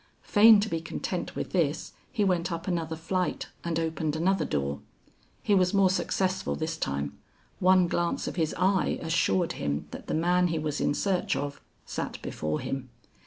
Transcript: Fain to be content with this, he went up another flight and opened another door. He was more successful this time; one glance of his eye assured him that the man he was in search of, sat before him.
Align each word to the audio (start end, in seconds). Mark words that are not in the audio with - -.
Fain 0.23 0.59
to 0.61 0.67
be 0.67 0.81
content 0.81 1.35
with 1.35 1.51
this, 1.51 1.93
he 2.11 2.23
went 2.23 2.51
up 2.51 2.67
another 2.67 2.95
flight 2.95 3.49
and 3.63 3.79
opened 3.79 4.15
another 4.15 4.45
door. 4.45 4.79
He 5.43 5.53
was 5.53 5.75
more 5.75 5.91
successful 5.91 6.55
this 6.55 6.75
time; 6.75 7.19
one 7.59 7.87
glance 7.87 8.27
of 8.27 8.35
his 8.35 8.55
eye 8.57 8.97
assured 9.03 9.51
him 9.51 9.85
that 9.91 10.07
the 10.07 10.15
man 10.15 10.47
he 10.47 10.57
was 10.57 10.81
in 10.81 10.95
search 10.95 11.35
of, 11.35 11.61
sat 11.85 12.19
before 12.23 12.59
him. 12.61 12.89